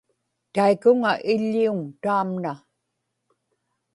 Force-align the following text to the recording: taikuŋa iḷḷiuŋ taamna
taikuŋa 0.53 1.11
iḷḷiuŋ 1.31 1.79
taamna 2.01 2.53